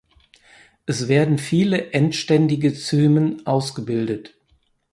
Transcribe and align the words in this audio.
Es 0.87 1.07
werden 1.09 1.37
viele 1.37 1.91
endständige 1.91 2.73
Cymen 2.73 3.45
ausgebildet. 3.45 4.33